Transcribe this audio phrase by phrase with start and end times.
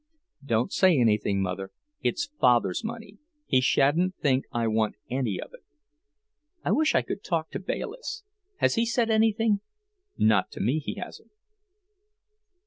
[0.43, 1.69] "Don't say anything, Mother.
[2.01, 3.19] It's Father's money.
[3.45, 5.63] He shan't think I want any of it."
[6.65, 8.23] "I wish I could talk to Bayliss.
[8.57, 9.59] Has he said anything?"
[10.17, 11.29] "Not to me, he hasn't."